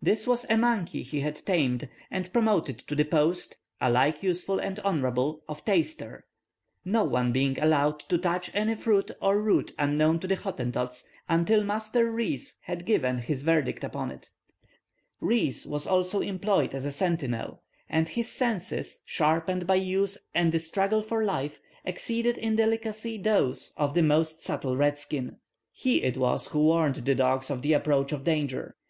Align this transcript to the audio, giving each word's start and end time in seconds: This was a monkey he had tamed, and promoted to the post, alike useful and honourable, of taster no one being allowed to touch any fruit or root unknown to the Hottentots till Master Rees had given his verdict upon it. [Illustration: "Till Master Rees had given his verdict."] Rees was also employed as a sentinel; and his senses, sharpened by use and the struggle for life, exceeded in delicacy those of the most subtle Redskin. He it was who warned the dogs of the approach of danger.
This 0.00 0.26
was 0.26 0.46
a 0.48 0.56
monkey 0.56 1.02
he 1.02 1.20
had 1.20 1.36
tamed, 1.36 1.90
and 2.10 2.32
promoted 2.32 2.78
to 2.88 2.94
the 2.94 3.04
post, 3.04 3.58
alike 3.82 4.22
useful 4.22 4.58
and 4.58 4.80
honourable, 4.80 5.42
of 5.46 5.62
taster 5.62 6.24
no 6.86 7.04
one 7.04 7.32
being 7.32 7.58
allowed 7.60 7.98
to 8.08 8.16
touch 8.16 8.50
any 8.54 8.76
fruit 8.76 9.10
or 9.20 9.42
root 9.42 9.74
unknown 9.78 10.20
to 10.20 10.26
the 10.26 10.36
Hottentots 10.36 11.06
till 11.44 11.64
Master 11.64 12.10
Rees 12.10 12.56
had 12.62 12.86
given 12.86 13.18
his 13.18 13.42
verdict 13.42 13.84
upon 13.84 14.10
it. 14.10 14.30
[Illustration: 15.20 15.20
"Till 15.20 15.26
Master 15.26 15.26
Rees 15.26 15.64
had 15.64 15.70
given 15.70 15.76
his 15.76 15.84
verdict."] 15.84 15.84
Rees 15.84 15.86
was 15.86 15.86
also 15.86 16.20
employed 16.60 16.74
as 16.74 16.84
a 16.86 16.90
sentinel; 16.90 17.62
and 17.90 18.08
his 18.08 18.28
senses, 18.30 19.02
sharpened 19.04 19.66
by 19.66 19.74
use 19.74 20.16
and 20.34 20.50
the 20.50 20.58
struggle 20.58 21.02
for 21.02 21.22
life, 21.26 21.60
exceeded 21.84 22.38
in 22.38 22.56
delicacy 22.56 23.18
those 23.18 23.74
of 23.76 23.92
the 23.92 24.02
most 24.02 24.40
subtle 24.40 24.78
Redskin. 24.78 25.36
He 25.72 26.02
it 26.04 26.16
was 26.16 26.46
who 26.46 26.60
warned 26.64 26.94
the 26.94 27.14
dogs 27.14 27.50
of 27.50 27.60
the 27.60 27.74
approach 27.74 28.12
of 28.12 28.24
danger. 28.24 28.76